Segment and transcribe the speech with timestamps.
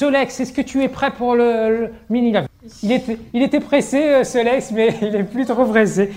[0.00, 1.42] Solex, est-ce que tu es prêt pour le,
[1.80, 2.46] le mini live
[2.82, 6.10] il était, il était pressé, euh, Solex, mais il est plus trop pressé.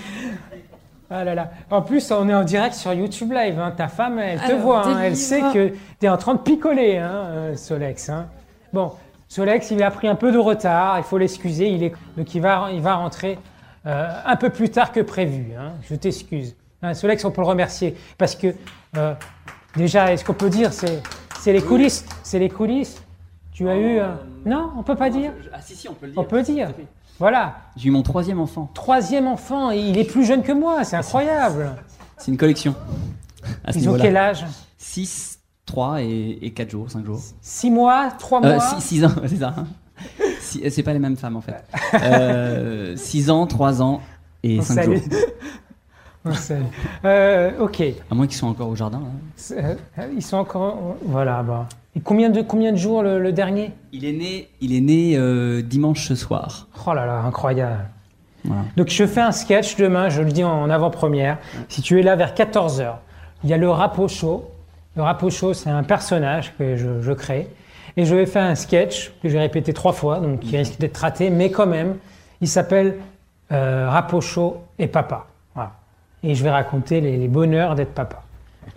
[1.09, 1.51] Ah là là.
[1.69, 3.59] En plus, on est en direct sur YouTube Live.
[3.59, 3.73] hein.
[3.75, 4.85] Ta femme, elle te Alors, voit.
[4.87, 5.01] hein.
[5.03, 5.67] Elle sait que
[5.99, 8.07] tu es en train de picoler, hein, euh, Solex.
[8.07, 8.27] hein.
[8.71, 8.93] Bon,
[9.27, 10.97] Solex, il a pris un peu de retard.
[10.99, 11.67] Il faut l'excuser.
[11.67, 11.91] Il est...
[12.15, 13.37] Donc, il va, il va rentrer
[13.85, 15.47] euh, un peu plus tard que prévu.
[15.59, 15.73] hein.
[15.89, 16.55] Je t'excuse.
[16.81, 17.95] Hein, Solex, on peut le remercier.
[18.17, 18.47] Parce que,
[18.95, 19.13] euh,
[19.75, 21.01] déjà, est-ce qu'on peut dire, c'est
[21.41, 22.05] c'est les coulisses?
[22.23, 23.02] C'est les coulisses?
[23.53, 23.99] Tu as eu.
[23.99, 24.13] euh,
[24.45, 26.69] Non, on peut pas dire Ah si, si, on peut le On peut dire.
[27.19, 27.55] Voilà.
[27.75, 28.69] J'ai eu mon troisième enfant.
[28.73, 30.83] Troisième enfant, et il est plus jeune que moi.
[30.83, 31.69] C'est incroyable.
[32.17, 32.75] C'est une collection.
[33.63, 34.45] À ce Ils ont quel âge
[34.77, 37.19] 6, 3 et, et 4 jours, 5 jours.
[37.41, 38.49] Six mois, trois mois.
[38.75, 39.53] Euh, 6 ans, c'est ça.
[40.39, 42.97] Six- euh, C'est pas les mêmes femmes en fait.
[42.97, 44.01] 6 ans, 3 ans
[44.43, 44.95] et On 5 salue.
[44.95, 45.03] jours.
[46.25, 46.63] On salue.
[47.05, 47.83] Euh, ok.
[48.09, 49.01] À moins qu'ils soient encore au jardin.
[49.03, 49.11] hein.
[49.35, 49.75] C'est- euh,
[50.15, 50.95] Ils sont encore.
[51.05, 51.43] Voilà.
[51.43, 51.67] Bah.
[51.95, 55.15] Et combien de combien de jours le, le dernier Il est né, il est né
[55.15, 56.67] euh, dimanche ce soir.
[56.87, 57.85] Oh là là, incroyable.
[58.43, 58.63] Voilà.
[58.75, 61.37] Donc je fais un sketch demain, je le dis en avant-première.
[61.69, 62.95] Si tu es là vers 14h,
[63.43, 64.49] il y a le Rapocho.
[64.95, 67.47] Le Rapocho, c'est un personnage que je, je crée.
[67.95, 70.97] Et je vais faire un sketch que j'ai répété trois fois, donc qui risque d'être
[70.97, 71.97] raté, mais quand même,
[72.41, 72.95] il s'appelle
[73.51, 75.27] euh, Rapocho et Papa.
[75.53, 75.73] Voilà.
[76.23, 78.22] Et je vais raconter les, les bonheurs d'être papa.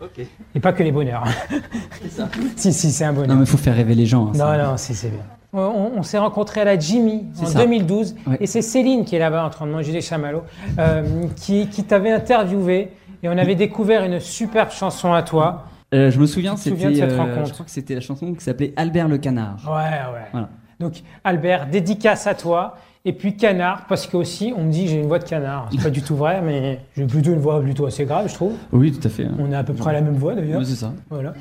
[0.03, 0.25] Ok.
[0.55, 1.25] Et pas que les bonheurs.
[2.57, 3.29] si, si, c'est un bonheur.
[3.29, 4.27] Non mais faut faire rêver les gens.
[4.29, 4.57] hein, Non, ça.
[4.59, 5.21] non, c'est c'est bien.
[5.53, 7.59] On, on s'est rencontrés à la Jimmy en C'est ça.
[7.61, 8.37] 2012 Ouais.
[8.41, 10.43] et c'est Céline qui est là-bas en train de manger des chamallows
[10.79, 11.03] euh,
[11.37, 12.91] qui, qui t'avait interviewé
[13.23, 15.65] et on avait découvert une superbe chanson à toi.
[15.95, 16.71] Euh, je me souviens, c'était.
[16.71, 19.57] souviens de cette euh, je crois que c'était la chanson qui s'appelait Albert le canard.
[19.67, 20.27] Ouais, ouais.
[20.33, 20.49] Voilà.
[20.79, 22.77] Donc Albert, dédicace à toi.
[23.09, 25.69] Et puis canard, parce que aussi on me dit j'ai une voix de canard.
[25.71, 28.53] C'est pas du tout vrai, mais j'ai plutôt une voix plutôt assez grave, je trouve.
[28.73, 29.25] Oui, tout à fait.
[29.27, 29.37] hein.
[29.39, 30.59] On a à peu près la même voix d'ailleurs.
[30.59, 30.93] Oui, c'est ça.
[31.09, 31.33] Voilà.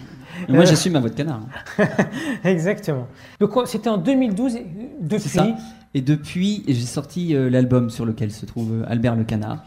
[0.47, 1.39] Moi, Euh, j'assume ma voix de canard.
[2.43, 3.08] Exactement.
[3.39, 4.55] Donc on- c'était en 2012.
[4.55, 4.66] et
[5.02, 5.47] Depuis, C'est ça.
[5.93, 9.63] Et depuis, j'ai sorti euh, l'album sur lequel se trouve euh, Albert le canard.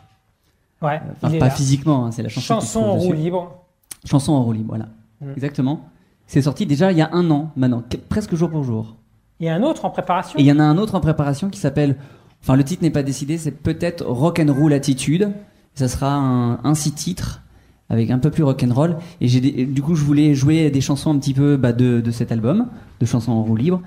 [0.82, 1.50] ouais, Enfin, pas là.
[1.50, 2.54] physiquement, hein, c'est la chanson.
[2.54, 3.64] chanson en roue libre.
[4.04, 4.88] Chanson en roue libre, voilà.
[5.20, 5.32] Mm.
[5.37, 5.81] Exactement.
[6.26, 8.97] C'est sorti déjà il y a un an, maintenant, qu- presque jour pour jour.
[9.41, 10.38] Il y a un autre en préparation.
[10.38, 11.97] Et il y en a un autre en préparation qui s'appelle,
[12.43, 15.31] enfin le titre n'est pas décidé, c'est peut-être Rock'n'Roll Attitude.
[15.75, 17.43] Ça sera un, un six titres
[17.91, 18.97] avec un peu plus rock'n'roll.
[19.21, 22.10] Et j'ai du coup je voulais jouer des chansons un petit peu bah, de, de
[22.10, 22.66] cet album,
[23.00, 23.81] de chansons en roue libre,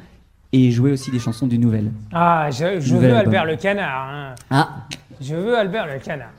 [0.54, 1.92] et jouer aussi des chansons du nouvel.
[2.14, 3.34] Ah, je, je Nouvel veux album.
[3.36, 4.08] Albert le canard.
[4.10, 4.36] hein.
[4.50, 4.70] Ah,
[5.20, 6.32] Je veux Albert le canard.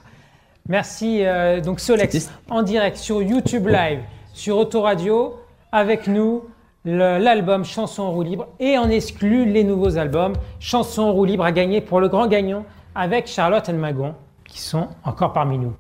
[0.69, 1.19] Merci.
[1.25, 4.01] euh, donc Solex en direct sur YouTube Live,
[4.33, 5.35] sur Autoradio,
[5.71, 6.43] avec nous
[6.85, 11.45] l'album Chanson en roue libre et en exclut les nouveaux albums Chanson en roue libre
[11.45, 15.75] à gagner pour le grand gagnant avec Charlotte et Magon qui sont encore parmi nous.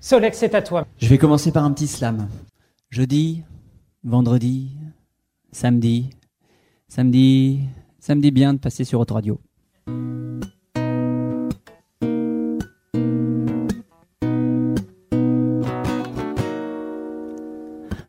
[0.00, 0.86] Solex, c'est à toi.
[0.98, 2.28] je vais commencer par un petit slam.
[2.88, 3.42] Jeudi,
[4.02, 4.70] vendredi,
[5.52, 6.10] samedi,
[6.88, 7.60] samedi,
[7.98, 9.38] samedi bien de passer sur Autoradio.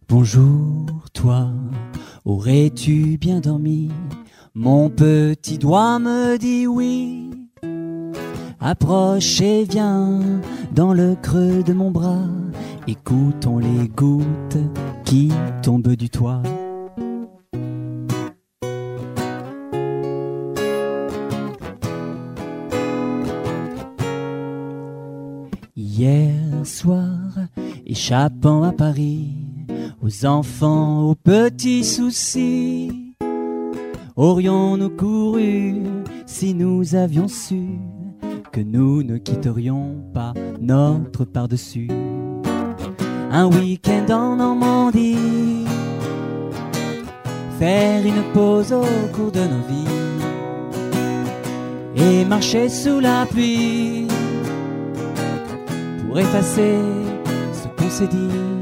[0.07, 1.50] Bonjour toi,
[2.31, 3.89] aurais-tu bien dormi?
[4.53, 7.29] Mon petit doigt me dit oui.
[8.59, 10.21] Approche et viens
[10.73, 12.27] dans le creux de mon bras,
[12.87, 14.57] écoutons les gouttes
[15.03, 15.31] qui
[15.61, 16.41] tombent du toit.
[25.75, 27.09] Hier soir,
[27.85, 29.40] échappant à Paris,
[30.01, 33.15] aux enfants, aux petits soucis,
[34.15, 35.75] aurions-nous couru
[36.25, 37.61] si nous avions su
[38.51, 41.89] que nous ne quitterions pas notre par-dessus?
[43.31, 45.65] Un week-end en Normandie,
[47.59, 48.83] faire une pause au
[49.15, 49.87] cours de nos vies
[51.95, 54.07] et marcher sous la pluie
[56.07, 56.75] pour effacer
[57.53, 58.60] ce qu'on s'est dit.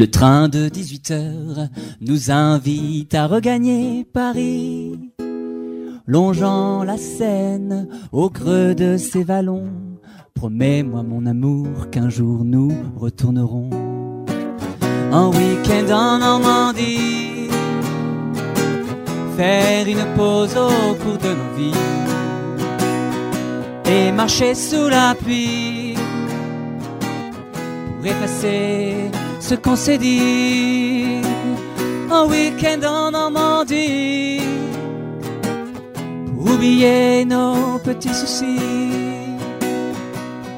[0.00, 1.68] Le train de 18 heures
[2.00, 4.98] nous invite à regagner Paris,
[6.06, 9.68] longeant la Seine au creux de ses vallons.
[10.32, 13.68] Promets-moi mon amour qu'un jour nous retournerons
[15.12, 17.50] un week-end en Normandie,
[19.36, 21.74] faire une pause au cours de nos vies
[23.84, 25.94] et marcher sous la pluie
[27.98, 29.10] pour effacer
[29.40, 31.20] ce qu'on s'est dit.
[32.10, 34.40] Un week-end en Normandie
[36.26, 38.58] pour oublier nos petits soucis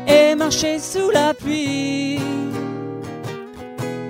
[0.06, 2.18] et marcher sous la pluie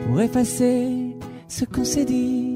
[0.07, 1.17] pour effacer
[1.49, 2.52] ce qu'on s'est dit.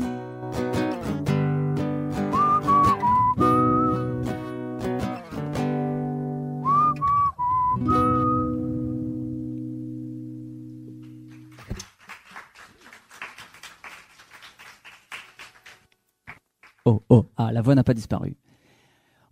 [17.16, 18.36] Oh, ah, la voix n'a pas disparu.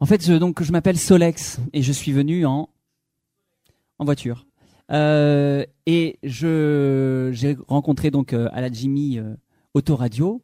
[0.00, 2.70] En fait, je, donc, je m'appelle Solex et je suis venu en,
[3.98, 4.46] voiture.
[4.90, 9.34] Euh, et je j'ai rencontré donc euh, à la Jimmy euh,
[9.72, 10.42] Autoradio,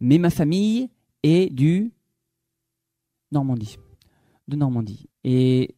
[0.00, 0.88] mais ma famille
[1.22, 1.92] est du
[3.32, 3.78] Normandie,
[4.48, 5.08] de Normandie.
[5.22, 5.74] Et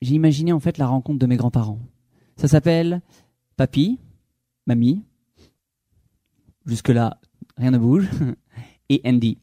[0.00, 1.80] j'ai imaginé en fait la rencontre de mes grands-parents.
[2.36, 3.02] Ça s'appelle
[3.56, 3.98] Papy,
[4.66, 5.02] Mamie.
[6.64, 7.20] Jusque là,
[7.56, 8.08] rien ne bouge.
[8.88, 9.38] Et Andy.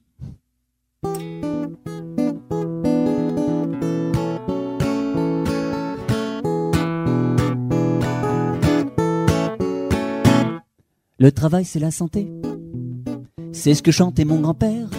[11.24, 12.30] Le travail, c'est la santé.
[13.54, 14.90] C'est ce que chantait mon grand-père.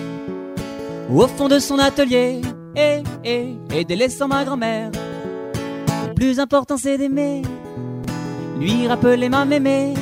[1.14, 2.40] Au fond de son atelier,
[2.74, 4.90] et, et, et délaissant ma grand-mère.
[6.08, 7.42] Le plus important, c'est d'aimer.
[8.58, 9.92] Lui rappeler ma mémé.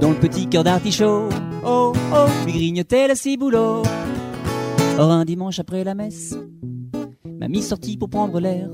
[0.00, 1.28] Dont le petit cœur d'artichaut,
[1.64, 3.84] oh, oh, lui grignotait le ciboulot.
[4.98, 6.34] Or, un dimanche après la messe,
[7.38, 8.70] m'a mis sorti pour prendre l'air.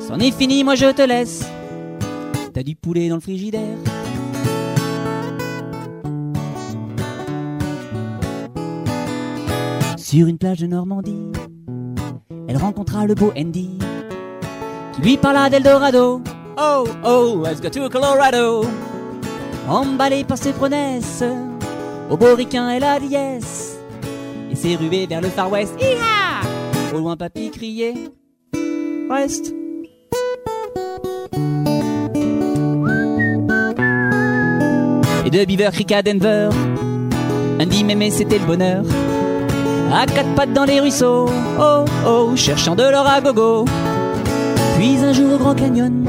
[0.00, 1.44] C'en est fini, moi je te laisse.
[2.54, 3.76] T'as du poulet dans le frigidaire.
[10.10, 11.32] Sur une plage de Normandie,
[12.48, 13.76] elle rencontra le beau Andy,
[14.94, 16.22] qui lui parla d'Eldorado.
[16.56, 18.64] Oh, oh, let's go to Colorado.
[19.68, 21.22] Emballé par ses promesses,
[22.08, 23.78] au beau ricain, elle a dit yes.
[24.50, 25.74] Et s'est rué vers le Far West.
[25.78, 26.40] Iha
[26.94, 27.92] Au loin, papy criait
[29.10, 29.54] Reste.
[35.26, 36.48] Et de Beaver Creek à Denver,
[37.60, 38.84] Andy m'aimait, c'était le bonheur
[39.92, 41.26] à quatre pattes dans les ruisseaux,
[41.58, 43.64] oh oh, cherchant de l'or à gogo.
[44.76, 46.04] Puis un jour au Grand Canyon,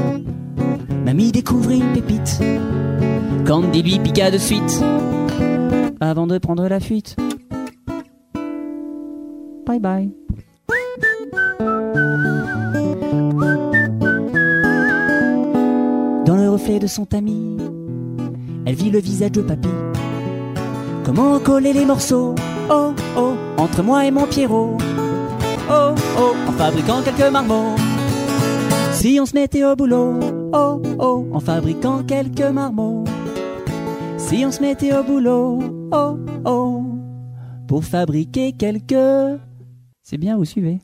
[1.04, 2.40] mamie découvrit une pépite.
[3.46, 4.82] Candy lui piqua de suite,
[6.00, 7.16] avant de prendre la fuite.
[9.66, 10.10] Bye bye.
[16.26, 17.56] Dans le reflet de son tamis,
[18.66, 19.68] elle vit le visage de papy.
[21.04, 22.34] Comment coller les morceaux
[22.70, 24.76] Oh oh entre moi et mon Pierrot.
[25.70, 27.76] Oh oh, en fabriquant quelques marmots.
[28.92, 30.18] Si on se mettait au boulot,
[30.52, 33.04] oh oh, en fabriquant quelques marmots.
[34.18, 35.60] Si on se mettait au boulot,
[35.92, 36.82] oh oh,
[37.66, 39.38] pour fabriquer quelques.
[40.02, 40.80] C'est bien, vous suivez.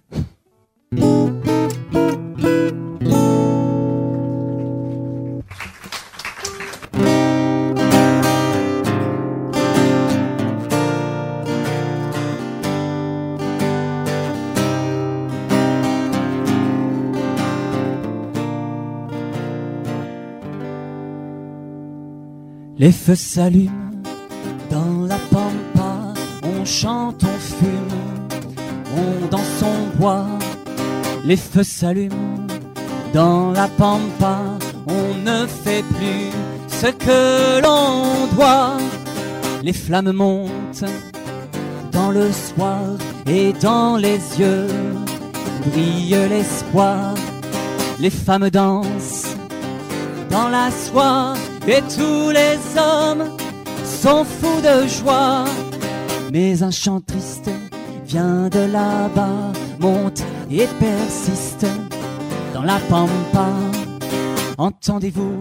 [22.87, 24.01] Les feux s'allument
[24.71, 26.15] dans la pampa,
[26.45, 27.99] on chante, on fume,
[28.97, 30.29] on danse, on boit.
[31.25, 32.47] Les feux s'allument
[33.13, 34.39] dans la pampa,
[34.87, 36.31] on ne fait plus
[36.69, 38.77] ce que l'on doit.
[39.65, 40.85] Les flammes montent
[41.91, 42.85] dans le soir
[43.27, 44.69] et dans les yeux
[45.73, 47.15] brille l'espoir.
[47.99, 49.35] Les femmes dansent
[50.31, 51.35] dans la soie
[51.69, 53.37] et tous les hommes
[53.85, 55.45] sont fous de joie.
[56.33, 57.51] Mais un chant triste
[58.05, 61.67] vient de là-bas, monte et persiste
[62.55, 63.49] dans la pampa.
[64.59, 65.41] Entendez-vous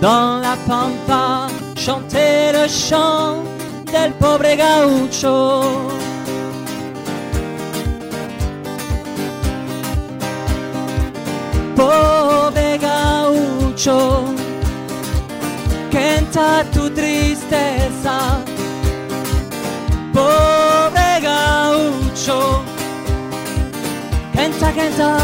[0.00, 3.36] dans la pampa chanter le chant
[3.92, 5.62] del pobre gaucho?
[11.76, 14.39] Pobre gaucho
[16.00, 18.18] que canta tu tristeza,
[20.12, 22.62] pobre gaucho,
[24.34, 25.18] canta, canta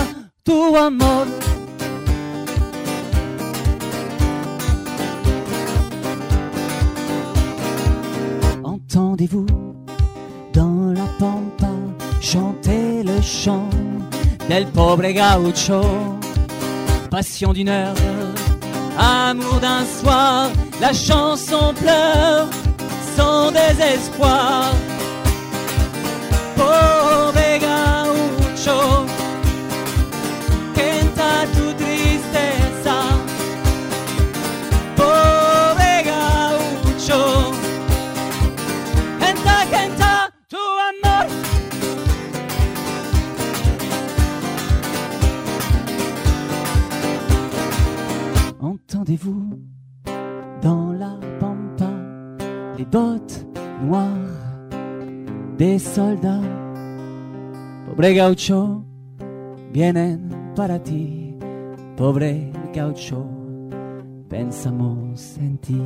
[0.45, 1.27] tu amor.
[8.63, 9.47] Entendez-vous?
[10.53, 11.73] Dans la pampa
[12.21, 13.69] chanter le chant
[14.49, 15.83] del pobre gaucho,
[17.11, 17.95] passion d'une heure
[18.99, 22.49] amour d'un soir, la chanson pleure
[23.17, 24.73] sans désespoir.
[26.55, 29.07] Pobre gaucho,
[30.75, 32.99] canta tu tristeza.
[34.97, 37.23] Pobre gaucho,
[39.21, 41.27] canta, canta tu amor.
[48.61, 49.46] Entendez-vous?
[52.91, 53.47] Bottes
[53.83, 54.31] noires
[55.59, 56.43] des soldats?
[57.87, 58.85] Pobre gaucho,
[59.73, 61.37] vienen para ti.
[61.97, 63.25] Pobre gaucho,
[64.29, 65.81] pensamos en ti.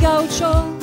[0.00, 0.78] Gaucho.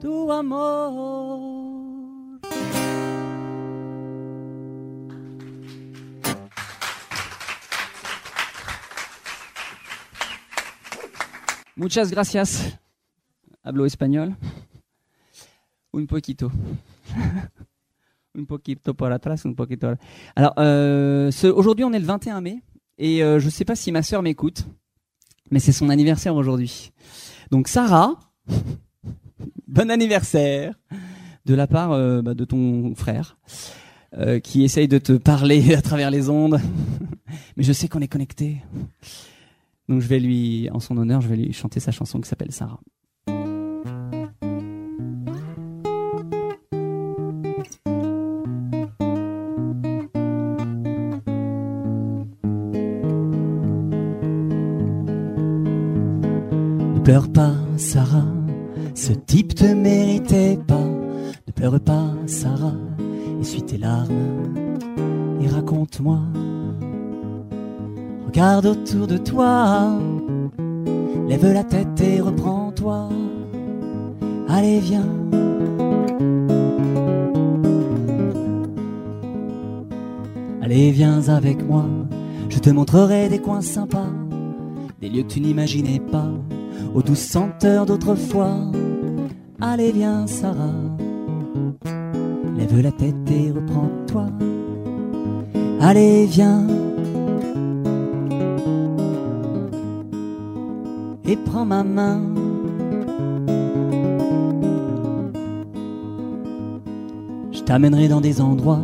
[0.00, 1.54] Tu amor.
[11.76, 12.78] Muchas gracias.
[13.62, 14.36] Hablo español.
[15.92, 16.50] Un poquito.
[18.36, 19.96] Un poquito por atrás, un poquito.
[20.34, 22.60] Alors, euh, aujourd'hui, on est le 21 mai,
[22.98, 24.66] et euh, je sais pas si ma sœur m'écoute,
[25.50, 26.92] mais c'est son anniversaire aujourd'hui.
[27.50, 28.18] Donc, Sarah,
[29.68, 30.74] bon anniversaire
[31.44, 33.36] de la part euh, bah, de ton frère,
[34.16, 36.60] euh, qui essaye de te parler à travers les ondes,
[37.56, 38.62] mais je sais qu'on est connectés.
[39.88, 42.52] Donc, je vais lui, en son honneur, je vais lui chanter sa chanson qui s'appelle
[42.52, 42.80] Sarah.
[57.04, 58.24] Pleure pas, Sarah,
[58.94, 60.86] ce type te méritait pas.
[61.46, 62.72] Ne pleure pas, Sarah,
[63.42, 64.56] essuie tes larmes
[65.42, 66.20] et raconte-moi.
[68.26, 70.00] Regarde autour de toi,
[71.28, 73.10] lève la tête et reprends-toi.
[74.48, 75.06] Allez, viens.
[80.62, 81.84] Allez, viens avec moi,
[82.48, 84.08] je te montrerai des coins sympas
[85.04, 86.32] des lieux que tu n'imaginais pas,
[86.94, 88.56] aux douces senteurs d'autrefois.
[89.60, 90.74] Allez, viens, Sarah,
[92.56, 94.26] lève la tête et reprends-toi.
[95.80, 96.66] Allez, viens,
[101.26, 102.22] et prends ma main.
[107.52, 108.82] Je t'amènerai dans des endroits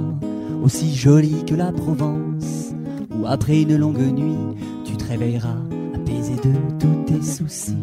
[0.62, 2.73] aussi jolis que la Provence,
[3.11, 5.57] où après une longue nuit, tu te réveilleras
[5.95, 7.76] apaisé de tous tes soucis.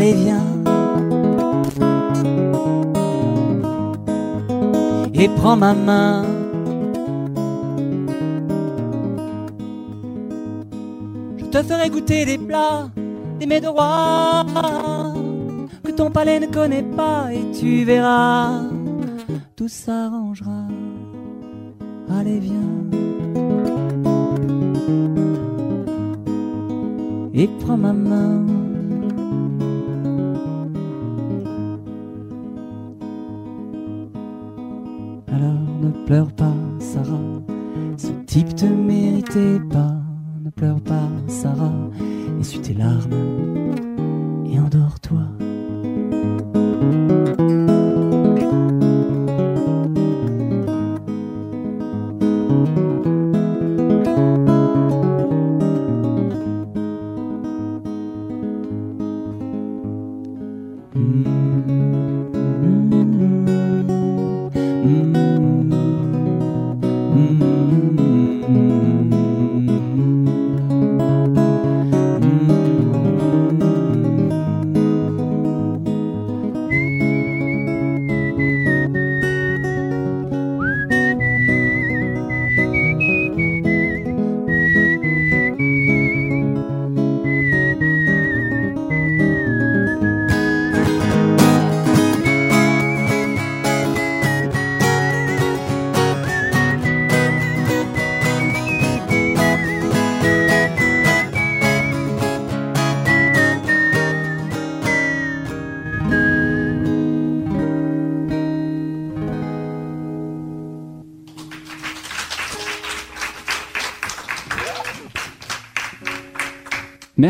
[0.00, 0.46] Allez, viens.
[5.12, 6.24] Et prends ma main.
[11.36, 12.88] Je te ferai goûter des plats,
[13.40, 13.66] des mets de
[15.84, 18.62] que ton palais ne connaît pas et tu verras.
[19.54, 20.62] tout s'arrangera.
[22.18, 22.54] Allez, viens.
[27.34, 28.59] Et prends ma main.
[35.32, 37.42] Alors ne pleure pas, Sarah.
[37.96, 39.94] Ce type te méritait pas.
[40.42, 41.72] Ne pleure pas, Sarah.
[42.40, 43.14] Essuie tes larmes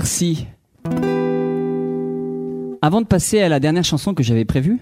[0.02, 0.47] Merci.
[2.80, 4.78] Avant de passer à la dernière chanson que j'avais prévue,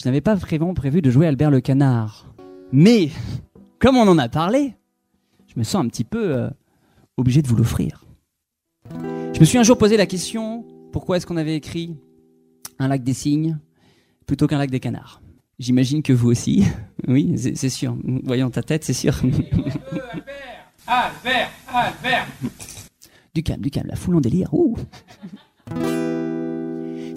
[0.00, 2.32] je n'avais pas vraiment prévu de jouer Albert le Canard.
[2.72, 3.10] Mais,
[3.78, 4.76] comme on en a parlé,
[5.46, 6.48] je me sens un petit peu euh,
[7.18, 8.06] obligé de vous l'offrir.
[9.34, 11.94] Je me suis un jour posé la question, pourquoi est-ce qu'on avait écrit
[12.78, 13.58] un lac des cygnes
[14.24, 15.20] plutôt qu'un lac des canards?
[15.58, 16.64] J'imagine que vous aussi.
[17.06, 17.94] Oui, c'est sûr.
[18.22, 19.20] Voyons ta tête, c'est sûr.
[20.86, 22.26] Albert, Albert
[23.34, 24.50] Du calme, du calme, la foule en délire.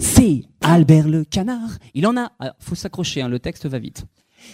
[0.00, 1.78] C'est Albert le canard.
[1.94, 2.32] Il en a.
[2.40, 4.04] Alors, faut s'accrocher, hein, le texte va vite.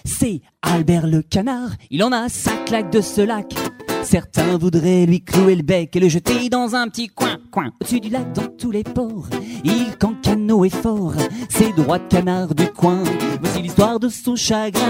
[0.05, 1.71] C'est Albert le canard.
[1.91, 3.55] Il en a sa claque de ce lac.
[4.03, 7.73] Certains voudraient lui clouer le bec et le jeter dans un petit coin, coin.
[7.81, 9.29] Au-dessus du lac, dans tous les ports,
[9.65, 11.15] il cancano est fort.
[11.49, 13.03] C'est droit de canard du coin.
[13.41, 14.83] Voici l'histoire de son chagrin.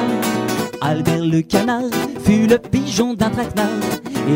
[0.84, 1.88] Albert le canard
[2.26, 3.70] fut le pigeon d'un traquenard.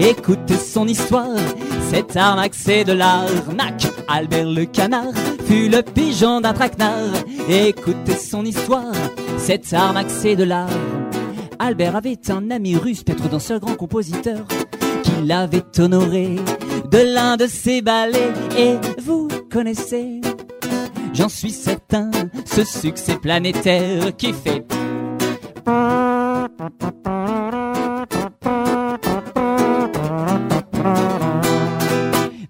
[0.00, 1.36] Et écoutez son histoire,
[1.90, 3.86] cette arnaque c'est de l'arnaque.
[4.08, 5.12] Albert le canard
[5.44, 7.12] fut le pigeon d'un traquenard.
[7.50, 8.94] Et écoutez son histoire,
[9.36, 10.70] cette arnaque c'est de l'art.
[11.58, 14.46] Albert avait un ami russe, peut-être danseur, grand compositeur,
[15.02, 16.36] qui l'avait honoré
[16.90, 18.32] de l'un de ses ballets.
[18.56, 20.22] Et vous connaissez,
[21.12, 22.10] j'en suis certain,
[22.46, 24.64] ce succès planétaire qui fait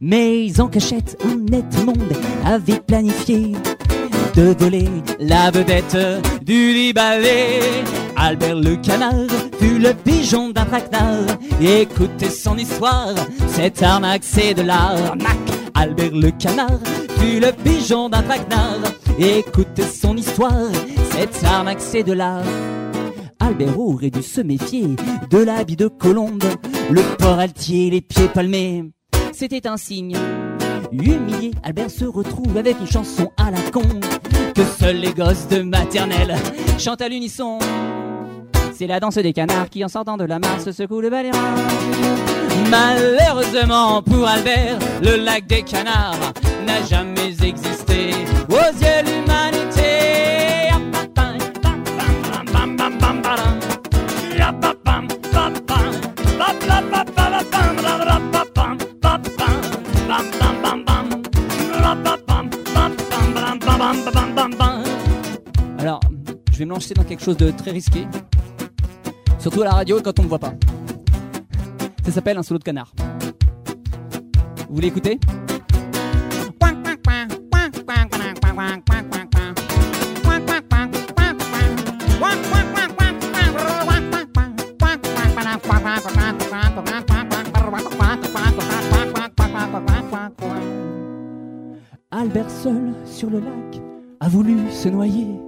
[0.01, 2.13] Mais en cachette, un net monde
[2.45, 3.53] avait planifié
[4.35, 5.97] de voler la vedette
[6.43, 7.61] du Libalé.
[8.17, 9.13] Albert le canard
[9.61, 11.39] fut le pigeon d'un traquenard.
[11.61, 13.15] Écoutez son histoire,
[13.49, 15.37] cette arnaque c'est de l'arnaque.
[15.75, 16.81] Albert le canard
[17.19, 18.79] fut le pigeon d'un traquenard.
[19.19, 20.71] Écoutez son histoire,
[21.11, 22.45] cette arnaque c'est de l'art.
[23.49, 24.89] Albert aurait dû se méfier
[25.31, 26.45] de l'habit de colombe,
[26.91, 28.85] le port altier, les pieds palmés.
[29.33, 30.15] C'était un signe.
[30.93, 33.81] Humilié, Albert se retrouve avec une chanson à la con
[34.55, 36.37] que seuls les gosses de maternelle
[36.79, 37.59] chantent à l'unisson.
[38.75, 41.31] C'est la danse des canards qui, en sortant de la mare, se secoue le balai.
[42.71, 46.35] Malheureusement pour Albert, le lac des canards
[46.67, 48.11] n'a jamais existé
[48.51, 48.85] aux
[66.59, 68.05] je vais me lancer dans quelque chose de très risqué.
[69.39, 70.55] Surtout à la radio quand on ne voit pas.
[72.05, 72.93] Ça s'appelle un solo de canard.
[74.69, 75.21] Vous voulez écouter
[92.11, 93.81] Albert seul sur le lac
[94.19, 95.48] a voulu se noyer.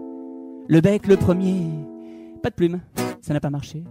[0.71, 1.65] Le bec le premier,
[2.45, 2.79] pas de plume,
[3.23, 3.83] ça n'a pas marché.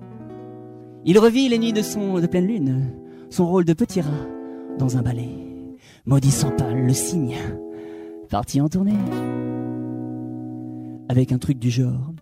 [1.04, 2.94] Il revit les nuits de son de pleine lune,
[3.30, 4.26] son rôle de petit rat
[4.78, 5.28] dans un balai,
[6.06, 7.36] maudissant pâle le cygne,
[8.30, 8.96] parti en tournée
[11.10, 12.14] avec un truc du genre.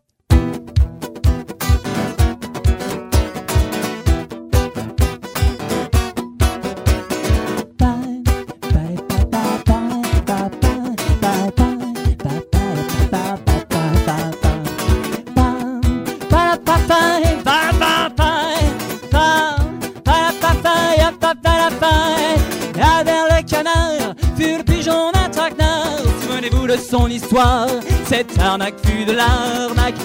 [26.98, 27.68] Son histoire.
[28.06, 29.96] Cette arnaque fut de l'arnaque,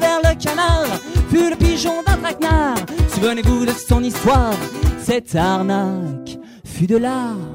[0.00, 0.86] vers le canard
[1.30, 2.76] fut le pigeon d'un traquenard.
[3.08, 4.54] Souvenez-vous de son histoire.
[4.98, 7.46] Cette arnaque fut de l'arnaque.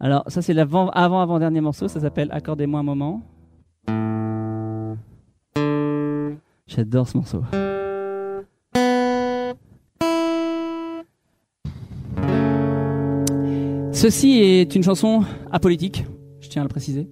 [0.00, 1.88] Alors, ça, c'est l'avant-avant-dernier morceau.
[1.88, 3.22] Ça s'appelle Accordez-moi un moment.
[6.74, 7.42] J'adore ce morceau.
[13.92, 16.04] Ceci est une chanson apolitique,
[16.40, 17.08] je tiens à le préciser.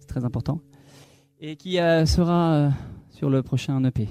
[0.00, 0.60] C'est très important.
[1.38, 2.70] Et qui euh, sera euh,
[3.10, 4.08] sur le prochain EP.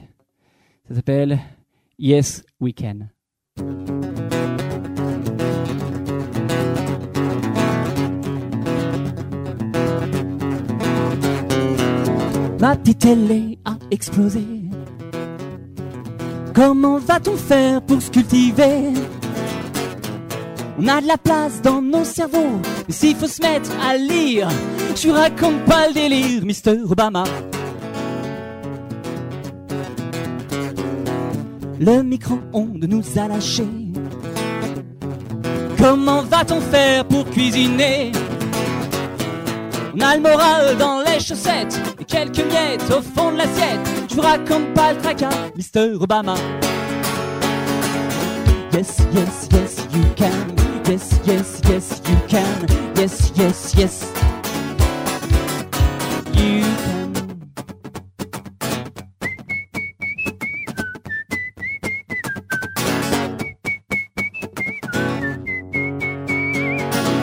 [0.87, 1.39] Ça s'appelle
[1.97, 3.09] Yes We Can.
[12.61, 14.58] Ma petite télé a explosé.
[16.59, 18.91] Comment va-t-on faire pour se cultiver?
[20.77, 24.49] On a de la place dans nos cerveaux, mais s'il faut se mettre à lire,
[24.93, 26.83] je raconte pas le délire, Mr.
[26.91, 27.23] Obama.
[31.79, 33.63] Le micro-ondes nous a lâchés.
[35.77, 38.11] Comment va-t-on faire pour cuisiner?
[39.95, 43.98] On a le moral dans les chaussettes et quelques miettes au fond de l'assiette.
[44.09, 45.93] Je vous raconte pas le tracas, Mr.
[45.99, 46.35] Obama.
[48.73, 50.55] Yes, yes, yes, you can.
[50.87, 52.67] Yes, yes, yes, you can.
[52.95, 54.11] Yes, yes, yes.
[56.33, 57.13] You can.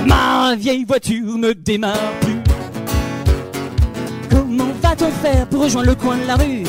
[0.06, 2.36] Ma vieille voiture ne démarre plus
[5.50, 6.64] pour rejoindre le coin de la rue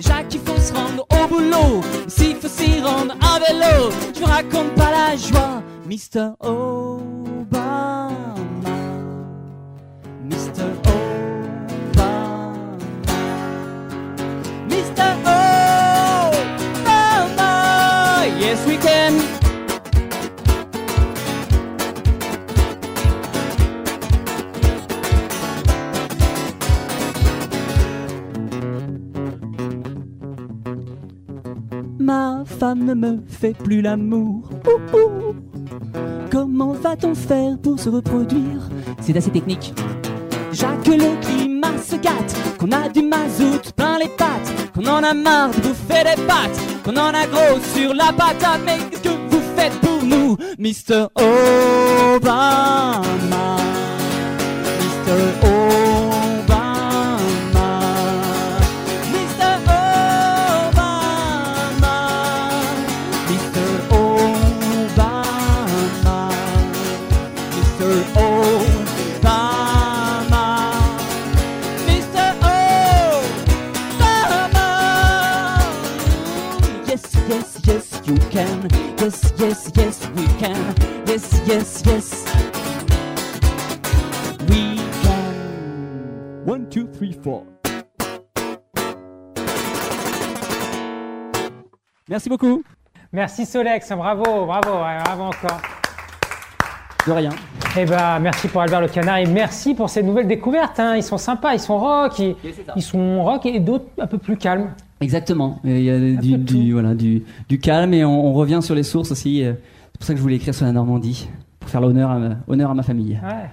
[0.00, 1.82] Jacques, il faut se rendre au boulot.
[2.08, 6.32] S'il faut s'y rendre à vélo, je vous raconte pas la joie, Mr.
[6.40, 6.89] Obama.
[32.60, 34.50] Femme ne me fait plus l'amour.
[36.30, 38.68] Comment va-t-on faire pour se reproduire?
[39.00, 39.72] C'est assez technique.
[40.52, 45.14] Jacques, le climat se gâte, qu'on a du mazout plein les pattes, qu'on en a
[45.14, 48.60] marre de bouffer des pâtes, qu'on en a gros sur la patate.
[48.66, 51.06] Mais qu'est-ce que vous faites pour nous, Mr.
[51.16, 53.00] Obama?
[55.06, 55.46] Mr.
[55.46, 55.49] Obama
[92.20, 92.62] Merci beaucoup.
[93.14, 95.58] Merci Solex, bravo, bravo, bravo encore.
[97.06, 97.30] De rien.
[97.78, 100.78] Eh ben, merci pour Albert le Canard et merci pour ces nouvelles découvertes.
[100.78, 100.96] Hein.
[100.96, 102.36] Ils sont sympas, ils sont rock, ils,
[102.76, 104.74] ils sont rock et d'autres un peu plus calmes.
[105.00, 105.60] Exactement.
[105.64, 108.82] Il y a du, du, voilà, du, du, calme et on, on, revient sur les
[108.82, 109.42] sources aussi.
[109.42, 112.18] Euh, c'est pour ça que je voulais écrire sur la Normandie, pour faire l'honneur à,
[112.18, 113.18] ma, honneur à ma famille.
[113.24, 113.48] Ouais.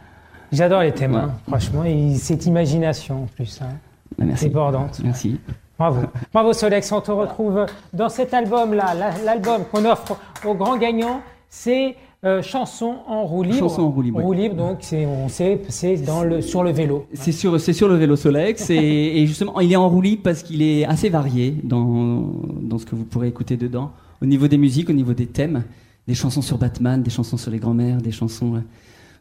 [0.51, 3.62] J'adore les thèmes, hein, franchement, et cette imagination en plus.
[3.62, 3.77] Hein.
[4.17, 4.49] Merci.
[4.49, 4.99] Débordante.
[5.06, 5.39] Merci.
[5.78, 6.02] Bravo.
[6.34, 11.96] Bravo Solex, on te retrouve dans cet album-là, l'album qu'on offre aux grands gagnants, c'est
[12.26, 13.60] euh, chanson en roue libre.
[13.60, 14.20] Chanson en roue libre.
[14.22, 17.06] Roue libre, donc c'est, on sait, c'est dans le, sur le vélo.
[17.13, 20.24] C'est sur, c'est sur le vélo Solex et, et, justement, il est en roue libre
[20.24, 22.24] parce qu'il est assez varié dans,
[22.60, 23.92] dans ce que vous pourrez écouter dedans.
[24.20, 25.63] Au niveau des musiques, au niveau des thèmes,
[26.08, 28.60] des chansons sur Batman, des chansons sur les grands-mères, des chansons euh,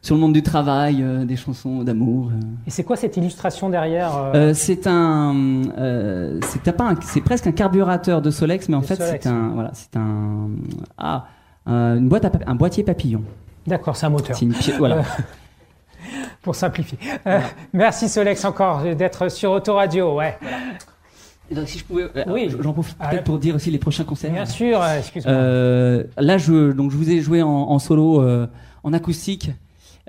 [0.01, 2.27] sur le monde du travail, euh, des chansons d'amour.
[2.27, 2.39] Euh.
[2.65, 5.63] Et c'est quoi cette illustration derrière euh C'est un,
[6.43, 9.95] c'est pas, c'est presque un carburateur de Solex, mais en fait c'est un, voilà, c'est
[9.95, 10.49] un,
[10.97, 11.25] ah
[11.65, 13.23] une boîte à un boîtier papillon.
[13.65, 14.37] D'accord, c'est un moteur.
[14.41, 15.01] Une voilà.
[16.41, 16.97] pour simplifier.
[17.73, 20.15] Merci Solex encore d'être sur Autoradio.
[20.15, 20.37] Ouais.
[21.51, 22.53] Donc, si je pouvais, oui.
[22.59, 24.31] j'en profite ah, peut-être pour dire aussi les prochains concerts.
[24.31, 25.33] Bien sûr, excuse-moi.
[25.33, 28.23] là, je, donc, je vous ai joué en, en solo,
[28.83, 29.51] en acoustique,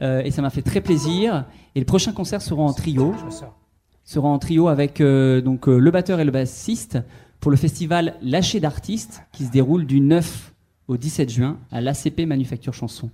[0.00, 1.44] et ça m'a fait très plaisir.
[1.78, 3.14] Et le prochain concert sera en trio.
[4.04, 6.98] sera en trio avec euh, donc euh, le batteur et le bassiste
[7.38, 10.54] pour le festival Lâcher d'artistes qui se déroule du 9
[10.88, 13.10] au 17 juin à l'ACP Manufacture Chanson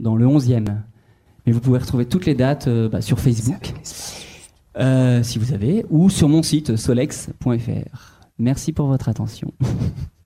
[0.00, 0.64] dans le 11e.
[1.46, 3.74] Mais vous pouvez retrouver toutes les dates euh, bah, sur Facebook
[4.76, 8.20] euh, si vous avez ou sur mon site solex.fr.
[8.38, 9.52] Merci pour votre attention.